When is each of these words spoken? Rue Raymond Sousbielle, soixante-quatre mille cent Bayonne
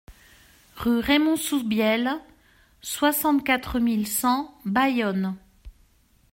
Rue 0.77 0.97
Raymond 0.99 1.35
Sousbielle, 1.35 2.09
soixante-quatre 2.81 3.77
mille 3.77 4.07
cent 4.07 4.59
Bayonne 4.65 5.35